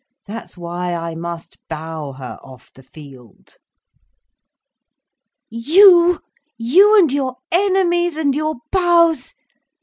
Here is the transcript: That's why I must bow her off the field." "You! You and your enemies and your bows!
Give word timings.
That's 0.25 0.57
why 0.57 0.95
I 0.95 1.13
must 1.13 1.59
bow 1.69 2.13
her 2.13 2.39
off 2.41 2.73
the 2.73 2.81
field." 2.81 3.57
"You! 5.47 6.21
You 6.57 6.97
and 6.97 7.11
your 7.11 7.35
enemies 7.51 8.17
and 8.17 8.33
your 8.35 8.55
bows! 8.71 9.35